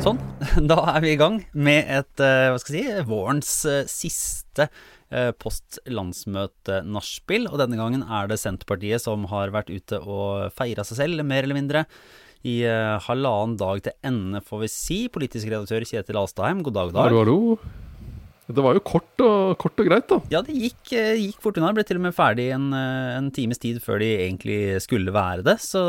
[0.00, 0.16] Sånn,
[0.70, 4.70] da er vi i gang med et, eh, hva skal jeg si, vårens eh, siste
[5.12, 7.44] eh, post-landsmøte-nachspiel.
[7.50, 11.44] Og denne gangen er det Senterpartiet som har vært ute og feira seg selv, mer
[11.44, 11.84] eller mindre.
[12.46, 12.62] I
[13.04, 15.08] halvannen dag til ende, får vi si.
[15.12, 17.10] Politisk redaktør Kjetil Alstheim, god dag, dag.
[17.10, 17.38] Hallo, hallo.
[18.46, 20.20] Det var jo kort og, kort og greit, da.
[20.30, 21.72] Ja, det gikk, gikk fort unna.
[21.74, 25.56] Ble til og med ferdig en, en times tid før de egentlig skulle være det.
[25.64, 25.82] Så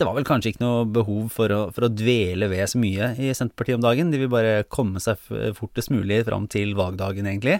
[0.00, 3.12] det var vel kanskje ikke noe behov for å, for å, dvele ved så mye
[3.20, 4.12] i Senterpartiet om dagen.
[4.14, 5.18] De vil bare komme seg
[5.58, 7.58] fortest mulig fram til valgdagen, egentlig.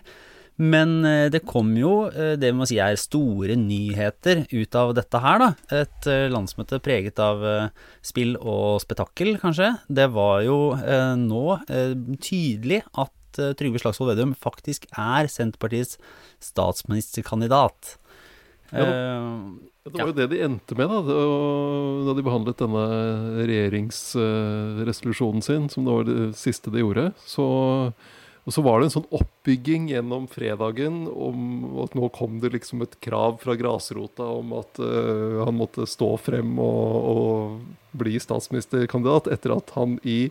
[0.61, 4.93] Men eh, det kom jo eh, det vi må si er store nyheter ut av
[4.99, 5.49] dette her, da.
[5.81, 7.45] Et eh, landsmøte preget av
[8.05, 9.73] spill og spetakkel, kanskje.
[9.89, 10.59] Det var jo
[11.21, 11.45] nå
[12.21, 15.99] tydelig at Trygve Slagsvold Vedum faktisk er Senterpartiets
[16.43, 17.97] statsministerkandidat.
[18.71, 18.87] Ja,
[19.83, 21.01] det var jo det de endte med da,
[22.07, 22.85] da de behandlet denne
[23.49, 27.07] regjeringsresolusjonen sin, som det var det siste de gjorde.
[27.25, 27.47] Så,
[28.45, 32.85] og så var det en sånn oppbygging gjennom fredagen om at nå kom det liksom
[32.85, 39.33] et krav fra grasrota om at uh, han måtte stå frem og, og bli statsministerkandidat
[39.35, 40.31] etter at han i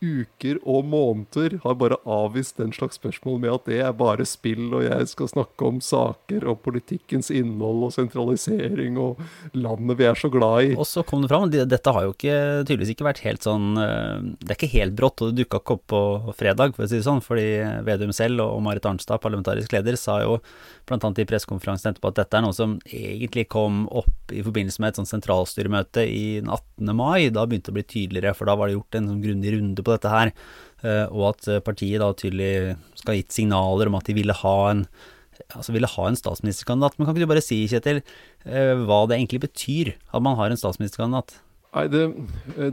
[0.00, 4.70] uker og måneder har bare avvist den slags spørsmål med at det er bare spill,
[4.72, 9.20] og jeg skal snakke om saker og politikkens innhold og sentralisering og
[9.52, 10.74] landet vi er så glad i.
[10.76, 14.24] Og så kom det fram, dette har jo ikke, tydeligvis ikke vært helt sånn eh,
[14.40, 16.02] Det er ikke helt brått, og det dukka ikke opp på
[16.38, 17.48] fredag, for å si det sånn, fordi
[17.86, 20.38] Vedum selv og Marit Arnstad, parlamentarisk leder, sa jo
[20.88, 20.98] bl.a.
[20.98, 25.00] i pressekonferansen etterpå at dette er noe som egentlig kom opp i forbindelse med et
[25.00, 26.92] sånt sentralstyremøte i den 18.
[26.96, 27.30] mai.
[27.34, 29.84] Da begynte det å bli tydeligere, for da var det gjort en sånn grundig runde
[29.86, 30.34] på dette her.
[30.80, 34.36] Eh, og at eh, partiet da tydelig skal ha gitt signaler om at de ville
[34.42, 34.86] ha en
[35.56, 36.96] altså ville ha en statsministerkandidat.
[36.96, 38.02] Men kan ikke du bare si, Kjetil,
[38.44, 41.38] eh, hva det egentlig betyr at man har en statsministerkandidat?
[41.70, 42.02] Nei, det,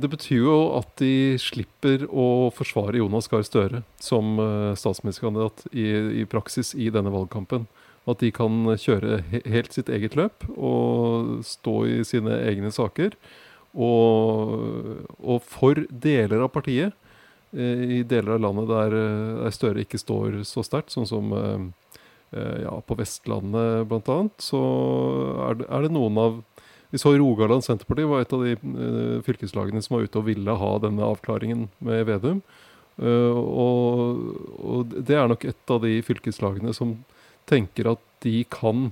[0.01, 4.39] det, betyr jo at de slipper å forsvare Jonas Gahr Støre som
[4.73, 5.85] statsministerkandidat i,
[6.23, 7.67] i, praksis i denne valgkampen.
[8.09, 13.13] At de kan kjøre helt sitt eget løp og stå i sine egne saker.
[13.77, 16.97] Og, og for deler av partiet,
[17.55, 22.61] i deler av landet der, eh, der Støre ikke står så sterkt, sånn som eh,
[22.63, 24.61] ja, på Vestlandet bl.a., så
[25.47, 26.39] er det, er det, noen av
[26.91, 28.53] Vi så Rogaland Senterparti var et av de
[29.27, 32.37] fylkeslagene som var ute og ville ha denne avklaringen med Vedum.
[32.97, 34.21] Og,
[34.55, 36.93] og, det er nok et av de fylkeslagene som
[37.43, 38.87] tenker at de kan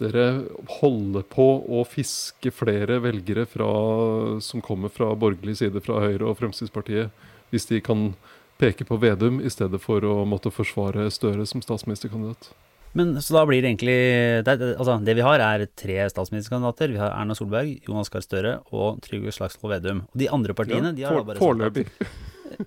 [0.00, 0.46] lettere
[0.80, 6.38] holde på å fiske flere velgere fra, som kommer fra borgerlig side, fra Høyre og
[6.38, 7.10] Fremskrittspartiet,
[7.50, 8.14] hvis de kan
[8.60, 12.50] peke på Vedum i stedet for å måtte forsvare Støre som statsministerkandidat.
[12.92, 13.98] Men Så da blir det egentlig
[14.44, 16.90] det, altså, det vi har, er tre statsministerkandidater.
[16.90, 20.02] Vi har Erna Solberg, Jonas Gahr Støre og Trygve Slagsvold Vedum.
[20.10, 21.86] Og de andre partiene ja, de har for, bare Foreløpig.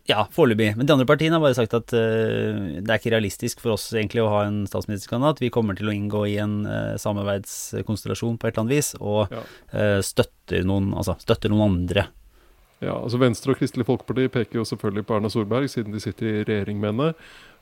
[0.09, 0.73] Ja, foreløpig.
[0.77, 3.89] Men de andre partiene har bare sagt at uh, det er ikke realistisk for oss
[3.93, 5.41] egentlig å ha en statsministerkandidat.
[5.43, 9.33] Vi kommer til å inngå i en uh, samarbeidskonstellasjon på et eller annet vis, og
[9.33, 9.43] ja.
[9.75, 12.07] uh, støtter, noen, altså, støtter noen andre.
[12.83, 16.29] Ja, altså Venstre og Kristelig Folkeparti peker jo selvfølgelig på Erna Solberg, siden de sitter
[16.29, 17.13] i regjering med henne.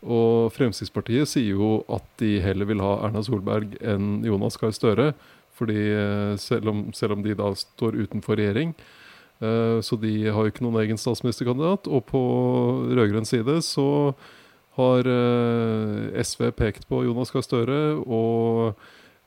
[0.02, 5.12] Og Fremskrittspartiet sier jo at de heller vil ha Erna Solberg enn Jonas Gahr Støre.
[5.62, 5.78] Fordi
[6.42, 8.72] selv om, selv om de da står utenfor regjering,
[9.42, 11.88] så de har jo ikke noen egen statsministerkandidat.
[11.90, 12.22] Og på
[12.94, 14.14] rød-grønn side så
[14.80, 18.72] har eh, SV pekt på Jonas Gahr Støre, og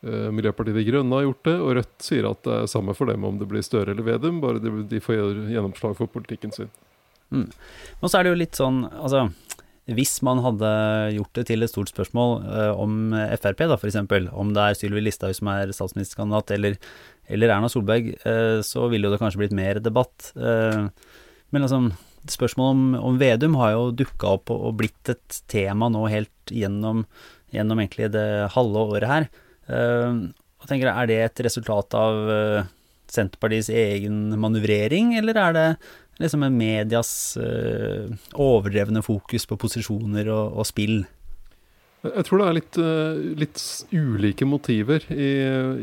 [0.06, 1.56] eh, Miljøpartiet De Grønne har gjort det.
[1.58, 4.40] Og Rødt sier at det er samme for dem om det blir Støre eller Vedum,
[4.44, 6.72] bare de får gjennomslag for politikken sin.
[7.34, 7.50] Mm.
[8.00, 9.28] Og så er det jo litt sånn, altså
[9.84, 10.68] hvis man hadde
[11.12, 13.98] gjort det til et stort spørsmål eh, om Frp, da f.eks.,
[14.32, 16.78] om det er Sylvi Listhaug som er statsministerkandidat, eller
[17.26, 20.32] eller Erna Solberg, eh, så ville det kanskje blitt mer debatt.
[20.36, 20.86] Eh,
[21.54, 21.90] men liksom,
[22.30, 27.04] spørsmålet om, om Vedum har jo dukka opp og, blitt et tema nå helt gjennom,
[27.54, 29.28] gjennom egentlig det halve året her.
[29.68, 30.22] Eh,
[30.60, 32.30] og tenker, Er det et resultat av
[33.12, 35.66] Senterpartiets egen manøvrering, eller er det
[36.22, 41.02] liksom medias overdrevne fokus på posisjoner og, og spill?
[42.04, 43.60] Jeg tror det er litt, eh, litt
[43.94, 45.28] ulike motiver i,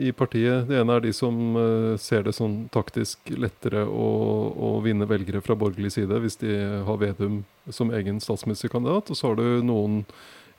[0.05, 0.67] i, partiet.
[0.69, 4.09] Det ene er de som eh, ser det som taktisk lettere å,
[4.53, 7.41] å, vinne velgere fra borgerlig side hvis de har Vedum
[7.73, 9.09] som egen statsministerkandidat.
[9.09, 10.03] Og så har du noen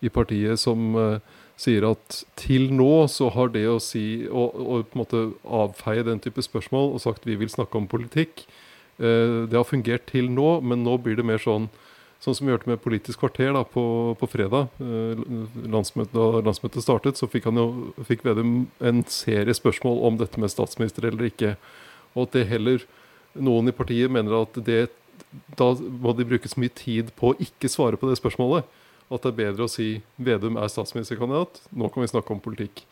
[0.03, 1.21] i partiet som uh,
[1.55, 6.03] sier at til nå så har det å si Og, og på en måte avfeie
[6.03, 8.43] den type spørsmål og sagt vi vil snakke om politikk,
[8.99, 11.71] det har fungert til nå, men nå blir det mer sånn
[12.23, 13.83] Sånn som vi hørte med Politisk kvarter da, på,
[14.21, 15.23] på fredag, eh,
[15.73, 17.69] landsmøtet, da landsmøtet startet, så fikk, han jo,
[18.07, 21.57] fikk Vedum en serie spørsmål om dette med statsminister eller ikke.
[22.15, 22.85] Og at det heller
[23.33, 24.91] Noen i partiet mener at det,
[25.57, 28.69] da må de bruke så mye tid på å ikke svare på det spørsmålet.
[29.09, 32.85] At det er bedre å si Vedum er statsministerkandidat, nå kan vi snakke om politikk.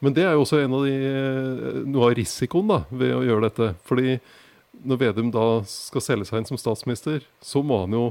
[0.00, 3.22] Men det er jo også en av de, eh, noe av risikoen da, ved å
[3.24, 3.74] gjøre dette.
[3.86, 4.16] Fordi
[4.84, 8.06] når Vedum da skal selge seg inn som statsminister, så må han jo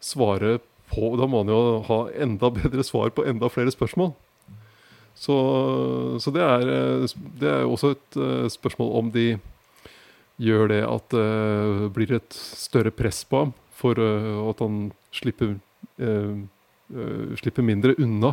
[0.00, 0.58] svare
[0.88, 4.14] på Da må han jo ha enda bedre svar på enda flere spørsmål.
[5.18, 5.36] Så,
[6.22, 7.08] så det, er,
[7.40, 9.32] det er også et uh, spørsmål om de
[10.38, 14.92] gjør det at det uh, blir et større press på ham for uh, at han
[15.14, 15.56] slipper,
[17.40, 18.30] slipper mindre unna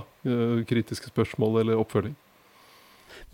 [0.70, 2.14] kritiske spørsmål eller oppfølging.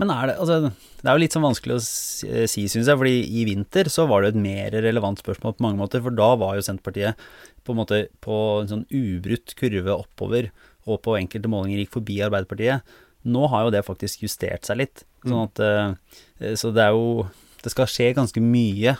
[0.01, 3.19] Men er det altså, Det er jo litt sånn vanskelig å si, syns jeg, fordi
[3.41, 6.03] i vinter så var det et mer relevant spørsmål på mange måter.
[6.03, 7.21] For da var jo Senterpartiet
[7.65, 10.49] på en måte på en sånn ubrutt kurve oppover,
[10.89, 12.97] og på enkelte målinger gikk forbi Arbeiderpartiet.
[13.29, 15.03] Nå har jo det faktisk justert seg litt.
[15.21, 17.27] Sånn at uh, Så det er jo
[17.61, 18.95] Det skal skje ganske mye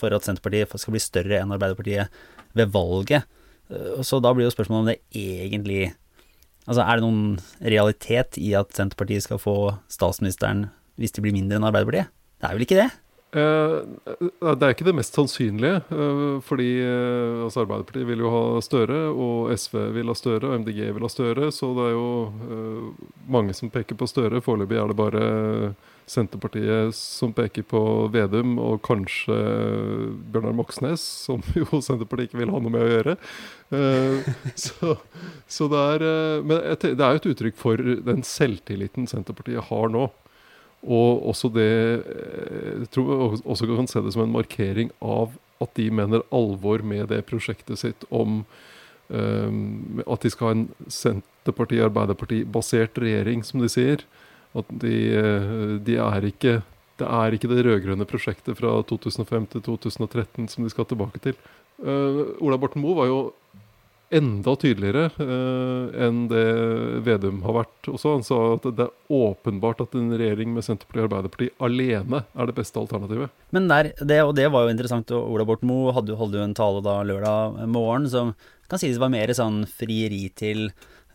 [0.00, 2.08] for at Senterpartiet skal bli større enn Arbeiderpartiet
[2.56, 3.28] ved valget.
[4.00, 5.90] Så da blir jo spørsmålet om det egentlig
[6.68, 9.56] Altså, er det noen realitet i at Senterpartiet skal få
[9.88, 10.66] statsministeren
[11.00, 12.12] hvis de blir mindre enn Arbeiderpartiet?
[12.38, 12.90] Det er vel ikke det?
[13.28, 13.82] Eh,
[14.40, 15.82] det er ikke det mest sannsynlige.
[15.92, 20.62] Eh, fordi eh, altså Arbeiderpartiet vil jo ha Støre, og SV vil ha Støre, og
[20.62, 21.50] MDG vil ha Støre.
[21.52, 22.08] Så det er jo
[22.48, 24.40] eh, mange som peker på Støre.
[24.44, 25.24] Foreløpig er det bare
[26.08, 27.82] Senterpartiet som peker på
[28.14, 29.36] Vedum, og kanskje
[30.32, 33.18] Bjørnar Moxnes, som jo Senterpartiet ikke vil ha noe med å gjøre.
[34.56, 34.94] Så,
[35.44, 40.06] så, det er Men det er jo et uttrykk for den selvtilliten Senterpartiet har nå.
[40.86, 45.74] Og også det eh, Jeg tror også kan se det som en markering av at
[45.74, 48.46] de mener alvor med det prosjektet sitt om
[49.08, 54.04] um, at de skal ha en Senterparti-Arbeiderparti-basert regjering, som de sier.
[54.54, 56.62] At de, eh, de er ikke
[56.98, 61.36] det er ikke det rød-grønne prosjektet fra 2005 til 2013 som de skal tilbake til.
[61.78, 63.18] Uh, Ola Borten Moe var jo
[64.14, 66.44] enda tydeligere uh, enn det
[67.06, 68.14] Vedum har vært også.
[68.16, 72.50] Han sa at det er åpenbart at en regjering med Senterpartiet og Arbeiderpartiet alene er
[72.50, 73.32] det beste alternativet.
[73.54, 75.12] Men der, det, og det var jo interessant.
[75.14, 78.32] Ola Borten Moe hadde jo en tale da lørdag morgen som
[78.68, 80.68] kan sies var mer sånn frieri til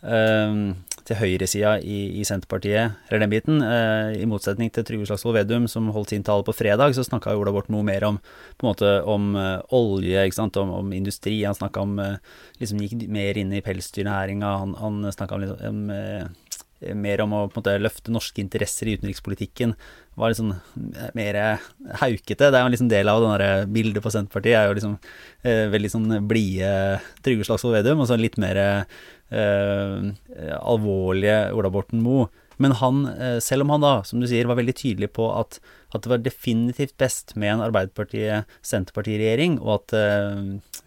[0.05, 0.73] uh,
[1.07, 3.59] til høyresida i, i, Senterpartiet, eller den biten.
[3.65, 7.35] Eh, I motsetning til Trygve Slagsvold Vedum, som holdt sin tale på fredag, så snakka
[7.37, 8.19] Ola Borten noe mer om
[8.63, 11.41] måte om uh, olje, om, om industri.
[11.43, 12.15] Han snakka om uh,
[12.61, 14.53] liksom gikk mer inn i pelsdyrnæringa.
[14.63, 16.53] Han, han snakka om, liksom, om uh,
[16.95, 19.75] mer om å måte løfte norske interesser i utenrikspolitikken.
[20.19, 20.53] Var litt sånn
[21.17, 21.39] mer
[22.01, 22.51] haukete.
[22.51, 24.59] Det er jo liksom del av det bildet på Senterpartiet.
[24.59, 24.93] er jo liksom
[25.41, 26.69] eh, veldig sånn blide
[27.25, 29.97] Trygve Slagsvold Vedum, og så litt mer eh,
[30.61, 32.29] alvorlige Ola Borten Moe.
[32.61, 35.59] Men han, eh, selv om han da, som du sier, var veldig tydelig på at,
[35.93, 40.39] at det var definitivt best med en Arbeiderpartiet-Senterparti-regjering, og at eh,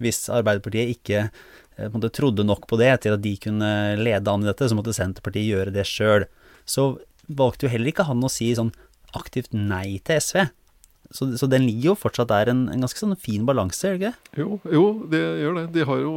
[0.02, 3.70] hvis Arbeiderpartiet ikke eh, måte, trodde nok på det til at de kunne
[4.00, 6.28] lede an i dette, så måtte Senterpartiet gjøre det sjøl.
[6.69, 6.94] Så
[7.26, 8.75] valgte jo heller ikke han å si sånn
[9.19, 10.47] aktivt nei til SV.
[11.15, 14.09] Så, så, den ligger jo fortsatt der, en, en ganske sånn fin balanse, gjør det
[14.11, 15.67] ikke Jo, jo, det gjør det.
[15.77, 16.15] De har jo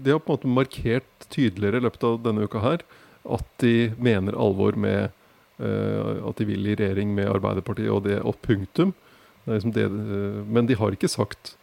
[0.00, 2.86] de har på en måte markert tydeligere i løpet av denne uka her
[3.26, 5.10] at de mener alvor med
[5.60, 8.94] uh, at de vil i regjering med Arbeiderpartiet, og det og punktum.
[9.44, 11.56] Det liksom det, uh, men de har ikke sagt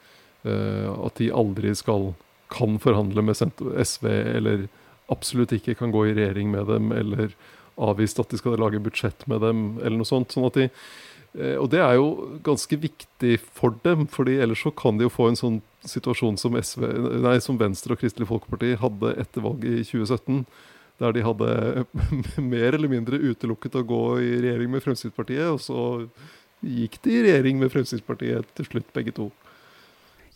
[0.45, 2.11] uh, at de aldri skal
[2.53, 4.67] kan forhandle med SV, eller
[5.11, 7.33] absolutt ikke kan gå i regjering med dem, eller
[7.77, 10.35] avvist at de skal lage budsjett med dem, eller noe sånt.
[10.35, 10.69] sånn at de
[11.33, 15.13] Eh, og det er jo ganske viktig for dem, fordi ellers så kan de jo
[15.13, 16.85] få en sånn situasjon som, SV,
[17.25, 20.43] nei, som Venstre og Kristelig Folkeparti hadde etter valget i 2017.
[21.01, 21.49] Der de hadde
[22.53, 25.87] mer eller mindre utelukket å gå i regjering med Fremskrittspartiet, og så
[26.63, 29.31] gikk de i regjering med Fremskrittspartiet til slutt, begge to.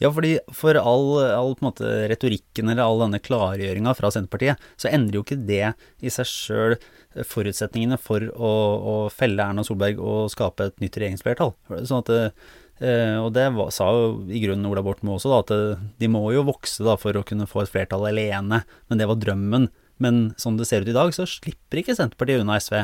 [0.02, 5.20] Ja, fordi for all, all måte, retorikken eller all denne klargjøringa fra Senterpartiet, så endrer
[5.20, 5.74] jo ikke det
[6.06, 6.78] i seg sjøl
[7.26, 11.56] forutsetningene for å, å, felle Erna Solberg og skape et nytt regjeringsflertall.
[11.82, 15.42] Sånn at eh, og det var, sa jo i grunnen Ola Borten Moe også, da,
[15.42, 18.62] at de må jo vokse da, for å kunne få et flertall alene.
[18.92, 19.72] Men det var drømmen.
[20.04, 22.84] Men som det ser ut i dag, så slipper ikke Senterpartiet unna SV.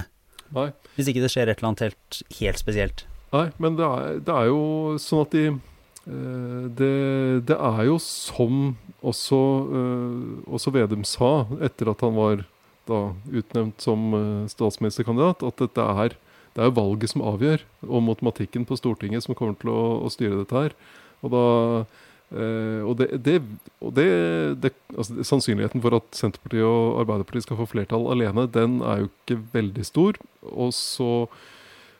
[0.53, 0.69] Nei.
[0.97, 3.05] Hvis ikke det skjer et eller annet helt, helt spesielt.
[3.33, 5.61] Nei, men det er, det er, jo sånn at de eh,
[6.03, 9.39] det, det, er jo som også,
[9.79, 12.43] eh, også Vedum sa etter at han var
[13.31, 16.17] utnevnt som eh, statsministerkandidat, at dette er,
[16.57, 20.41] det er valget som avgjør, og matematikken på Stortinget som kommer til å, å styre
[20.43, 20.75] dette her.
[21.23, 21.45] Og da
[22.33, 23.37] Eh, og det, det,
[23.83, 29.09] og altså, Sannsynligheten for at Senterpartiet og Arbeiderpartiet skal få flertall alene, den er jo
[29.11, 30.17] ikke veldig stor.
[30.49, 31.11] Og så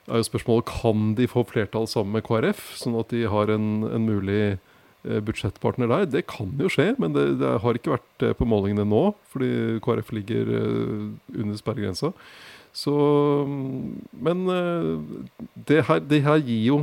[0.08, 3.68] er jo spørsmålet kan de få flertall sammen med KrF, sånn at de har en,
[3.88, 6.08] en mulig eh, budsjettpartner der.
[6.12, 10.12] Det kan jo skje, men det, det har ikke vært på målingene nå, fordi KrF
[10.16, 12.12] ligger uh, under sperregrensa.
[12.74, 12.92] Så
[14.10, 14.40] Men
[15.54, 16.78] det, her, det her gir jo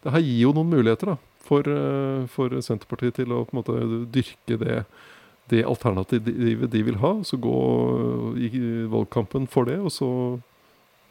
[0.00, 1.18] det her gir jo noen muligheter, da
[1.50, 3.78] for, eh, for, Senterpartiet til å på en måte
[4.14, 4.76] dyrke det,
[5.50, 7.16] det alternativet de vil ha.
[7.26, 7.56] Så gå
[8.38, 8.50] i
[8.90, 10.10] valgkampen for det, og så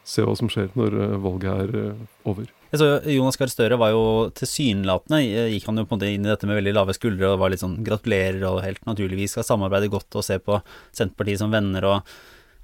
[0.06, 1.94] se hva som skjer når eh, valget er
[2.28, 2.48] over.
[2.70, 4.02] Jeg Så Jonas Gahr Støre var jo
[4.38, 7.40] tilsynelatende Gikk han jo på en måte inn i dette med veldig lave skuldre og
[7.42, 10.60] var litt sånn gratulerer og helt naturligvis skal samarbeide godt og se på
[10.94, 12.12] Senterpartiet som venner og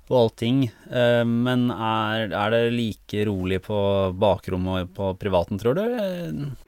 [0.07, 0.67] og allting.
[0.91, 3.79] Eh, men er, er, det like rolig på
[4.19, 5.85] bakrommet og på privaten, tror du?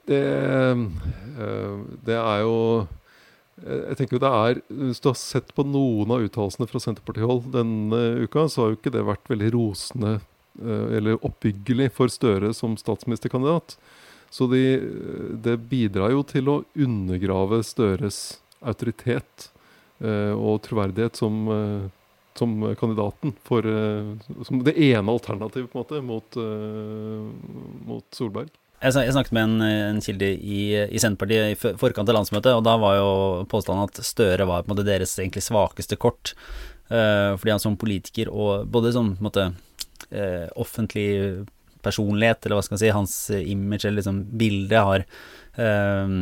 [0.08, 1.74] Det, eh,
[2.06, 2.56] det er jo
[3.58, 7.48] Jeg tenker jo det er Hvis du har sett på noen av uttalelsene fra Senterpartihold
[7.54, 10.26] denne uka, så har jo ikke det vært veldig rosende eh,
[10.58, 13.76] eller oppbyggelig for Støre som statsministerkandidat.
[14.30, 14.62] Så de,
[15.40, 19.48] det bidrar jo til å undergrave Støres autoritet
[19.98, 21.48] og troverdighet som
[22.38, 24.14] som kandidaten for eh,
[24.46, 27.28] Som det ene alternativet, på en måte, mot, uh,
[27.88, 28.50] mot Solberg.
[28.78, 32.76] Jeg, snakket med en, en kilde i, i, Senterpartiet i forkant av landsmøtet, og da
[32.78, 33.08] var jo
[33.50, 36.36] påstanden at Støre var på en måte deres egentlig svakeste kort.
[36.88, 39.42] Fordi han som politiker og både som på en måte
[40.14, 41.46] uh, offentlig
[41.84, 45.04] personlighet, eller hva skal man si, hans image eller liksom bilde har
[45.62, 46.14] eh,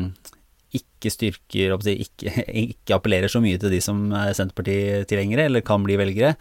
[0.77, 2.33] ikke styrker ikke,
[2.67, 6.35] ikke, appellerer så mye til de som er Senterparti-tilhengere, eller kan bli velgere.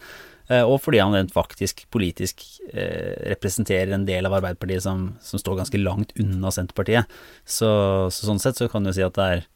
[0.48, 5.42] Eh, og fordi han rent faktisk politisk eh, representerer en del av Arbeiderpartiet som, som,
[5.42, 7.10] står ganske langt unna Senterpartiet.
[7.42, 7.68] Så,
[8.14, 9.46] så, sånn sett så kan du si at det er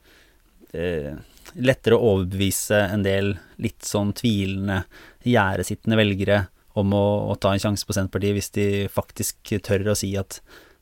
[0.75, 1.13] eh,
[1.61, 4.83] lettere å overbevise en del litt sånn tvilende,
[5.27, 6.41] gjerdesittende velgere
[6.79, 10.41] om å, å, ta en sjanse på Senterpartiet hvis de faktisk tør å si at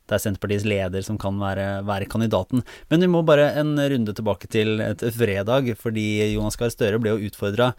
[0.08, 2.62] det er Senterpartiets leder som kan være, være, kandidaten.
[2.88, 7.12] Men vi må bare en runde tilbake til et fredag, fordi Jonas Gahr Støre ble
[7.12, 7.74] jo utfordra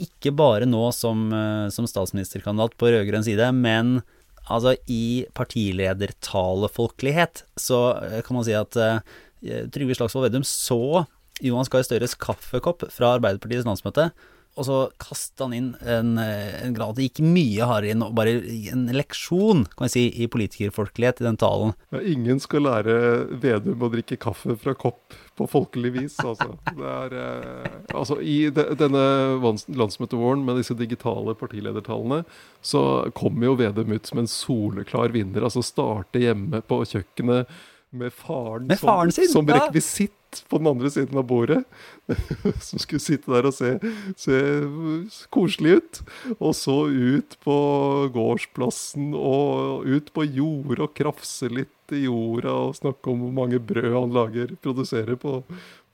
[0.00, 1.28] ikke bare nå som,
[1.70, 4.00] som statsministerkandidat på rød-grønn side, men
[4.50, 7.80] altså i partiledertalefolkelighet, så
[8.26, 9.00] kan man si at uh,
[9.72, 11.04] Trygve Slagsvold Vedum så
[11.44, 14.04] Jonas Gahr Støres kaffekopp fra Arbeiderpartiets landsmøte
[14.58, 18.34] og så kastet han inn en, en grad Det gikk mye hardere inn, og bare
[18.72, 21.74] en leksjon, kan jeg si, i politikerfolkelighet i den talen.
[21.94, 22.96] Ja, ingen skal lære
[23.40, 26.52] Vedum å drikke kaffe fra kopp på folkelig vis, altså.
[26.76, 29.04] Er, eh, altså I de, denne
[29.40, 32.24] landsmøtevåren med disse digitale partiledertallene,
[32.60, 32.82] så
[33.16, 35.46] kommer jo Vedum ut som en soleklar vinner.
[35.46, 37.48] Altså starte hjemme på kjøkkenet
[37.90, 41.64] med faren, med faren som, som rekvisitt på den andre siden av bordet.
[42.62, 43.72] Som skulle sitte der og se,
[44.18, 44.36] se,
[45.34, 46.00] koselig ut.
[46.38, 47.56] Og så ut på
[48.14, 53.58] gårdsplassen og ut på jordet og krafse litt i jorda og snakke om hvor mange
[53.58, 55.40] brød han lager, produserer på,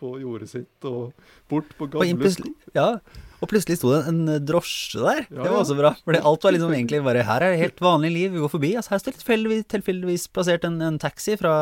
[0.00, 0.88] på jordet sitt.
[0.88, 1.12] Og
[1.48, 2.98] bort på gamle på Ja,
[3.36, 5.26] og plutselig sto det en drosje der.
[5.28, 5.90] Ja, det var også bra.
[6.06, 8.70] Fordi alt var liksom egentlig bare Her er det helt vanlig liv, vi går forbi.
[8.78, 11.54] Altså, her står tilfeldigvis, tilfeldigvis plassert en, en taxi fra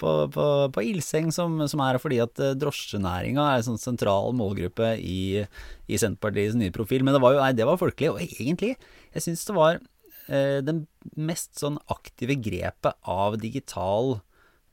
[0.00, 0.44] på, på,
[0.74, 5.44] på Ilseng, som, som, er fordi at uh, drosjenæringa er en sånn sentral målgruppe i,
[5.86, 7.02] i, Senterpartiets nye profil.
[7.04, 8.10] Men det var jo nei, det var folkelig.
[8.14, 8.72] Og egentlig,
[9.14, 10.78] jeg syns det var eh, den
[11.18, 14.04] mest sånn aktive grepet av digital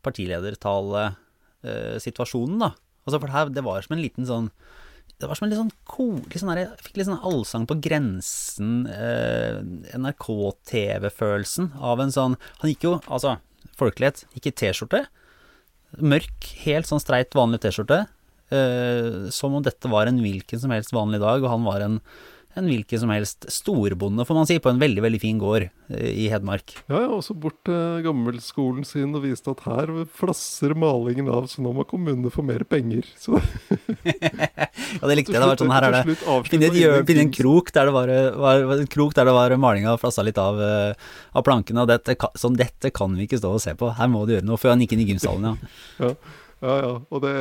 [0.05, 2.71] partiledertale-situasjonen, uh, da.
[3.07, 4.47] Altså for det her, det var som en liten sånn
[5.17, 8.73] det var som en litt sånn koselig sånn Jeg fikk litt sånn allsang på grensen,
[8.91, 9.57] eh,
[9.97, 13.37] NRK-TV-følelsen av en sånn Han gikk jo, altså,
[13.77, 15.03] folkelighet, gikk i T-skjorte.
[15.97, 18.03] Mørk, helt sånn streit, vanlig T-skjorte.
[18.53, 21.99] Eh, som om dette var en hvilken som helst vanlig dag, og han var en
[22.57, 26.09] en hvilken som helst storbonde, får man si, på en veldig veldig fin gård eh,
[26.09, 26.73] i Hedmark.
[26.87, 31.63] Ja, ja, også bort til gammelskolen sin og viste at her flasser malingen av, så
[31.65, 33.05] nå må kommunene få mer penger.
[33.27, 33.37] Så.
[34.07, 35.41] ja, det likte jeg.
[35.41, 38.89] Det var sånn, her er det Finne, en, en krok der det var, var, en
[38.91, 41.83] krok der det var malinga flassa litt av, uh, av plankene.
[41.83, 43.91] Og dette, sånn, dette kan vi ikke stå og se på.
[43.97, 44.59] Her må du gjøre noe.
[44.61, 45.71] Før han gikk inn i gymsalen, ja.
[46.07, 46.13] ja.
[46.57, 46.93] Ja, ja.
[47.13, 47.35] Og det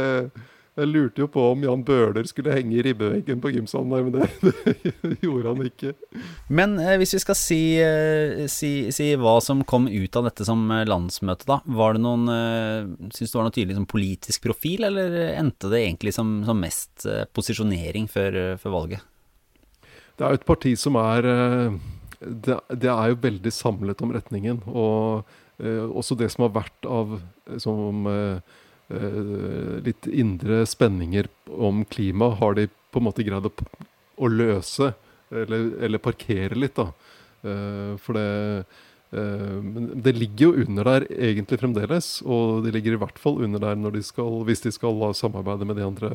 [0.77, 4.13] jeg lurte jo på om Jan Bøhler skulle henge i ribbeveggen på gymsalen der, men
[4.13, 4.53] det,
[5.09, 5.93] det, gjorde han ikke.
[6.53, 10.45] Men eh, hvis vi skal si, eh, si, si, hva som kom ut av dette
[10.45, 11.63] som eh, landsmøte, da.
[11.79, 15.81] Var det noen eh, Syns det var noe tydelig som politisk profil, eller endte det
[15.87, 19.09] egentlig som, som mest eh, posisjonering før, eh, før, valget?
[20.17, 21.25] Det er jo et parti som er
[22.21, 24.63] det, det, er jo veldig samlet om retningen.
[24.69, 25.25] Og
[25.57, 27.19] også det som har vært av
[27.63, 28.57] som eh,
[28.87, 33.53] litt indre spenninger om klima har de på en måte greid å,
[34.17, 34.93] å løse,
[35.29, 36.91] eller, eller, parkere litt, da.
[37.45, 38.27] Eh, for det
[39.13, 39.57] eh,
[40.07, 43.79] det ligger jo under der egentlig fremdeles, og de ligger i hvert fall under der
[43.95, 46.11] de skal, hvis de skal samarbeide med de andre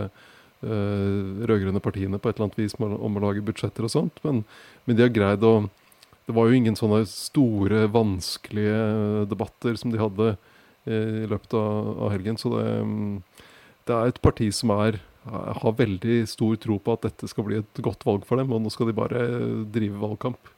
[0.61, 4.19] uh, rød-grønne partiene på et eller annet vis om å lage budsjetter og sånt.
[4.27, 4.43] Men,
[4.85, 5.69] men de har greid å
[6.27, 10.27] Det var jo ingen sånne store, vanskelige debatter som de hadde
[10.87, 12.39] i løpet av, av helgen.
[12.41, 12.67] Så det,
[13.87, 17.59] det, er et parti som er, har veldig stor tro på at dette skal bli
[17.61, 19.27] et godt valg for dem, og nå skal de bare
[19.73, 20.55] drive valgkamp.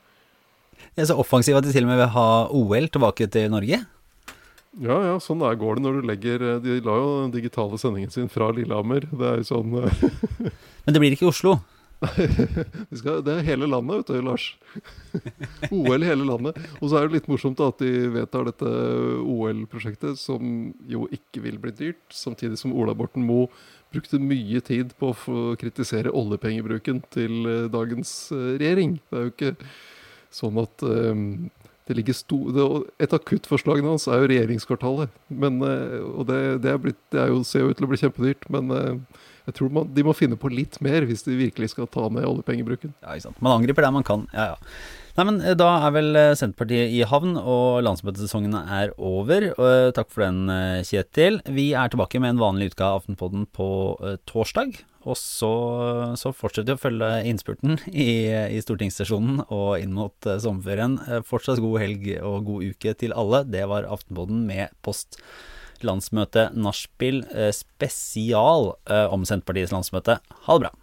[0.93, 3.83] Det er så offensiv at de til og med vil ha OL tilbake til Norge?
[4.81, 8.09] Ja, ja, sånn der går det når du legger De la jo den digitale sendingen
[8.09, 9.05] sin fra Lillehammer.
[9.05, 9.75] Det er jo sånn
[10.83, 11.59] Men det blir ikke Oslo?
[12.99, 14.47] skal, det er hele landet, vet du, Lars.
[15.75, 16.57] OL hele landet.
[16.79, 18.69] Og så er det litt morsomt at de vedtar dette
[19.21, 22.03] OL-prosjektet, som jo ikke vil bli dyrt.
[22.13, 23.49] Samtidig som Ola Borten Moe
[23.93, 28.97] brukte mye tid på å kritisere oljepengebruken til eh, dagens eh, regjering.
[29.09, 29.51] Det er jo ikke
[30.33, 31.27] sånn at um,
[31.85, 32.63] det ligger sto, det,
[33.05, 35.13] Et av kuttforslagene hans er jo regjeringskvartalet.
[35.29, 37.99] Men, og det, det, er blitt, det er jo, ser jo ut til å bli
[38.01, 38.47] kjempedyrt.
[38.55, 41.89] Men eh, jeg tror man, de må finne på litt mer hvis de virkelig skal
[41.91, 42.93] ta ned oljepengebruken.
[43.03, 43.41] Ja, ikke sant.
[43.43, 44.27] Man angriper det man kan.
[44.31, 44.77] Ja, ja.
[45.13, 49.49] Nei, men eh, Da er vel Senterpartiet i havn, og landsmøtesesongen er over.
[49.93, 50.47] Takk for den,
[50.87, 51.41] Kjetil.
[51.53, 53.67] Vi er tilbake med en vanlig utgave av Aftenpodden på
[54.29, 54.79] torsdag.
[55.03, 55.51] Og så,
[56.15, 60.95] så fortsetter vi å følge innspurten i, i stortingssesjonen og inn mot sommerferien.
[61.27, 63.43] Fortsatt god helg og god uke til alle.
[63.43, 65.19] Det var Aftenpodden med post
[65.87, 70.17] landsmøte nachspiel uh, spesial om Senterpartiets landsmøte.
[70.47, 70.73] Ha det bra.